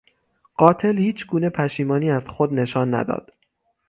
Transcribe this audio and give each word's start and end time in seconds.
قاتل 0.57 0.97
هیچگونه 0.97 1.49
پشیمانی 1.49 2.11
از 2.11 2.29
خود 2.29 2.53
نشان 2.53 2.93
نداد. 2.95 3.33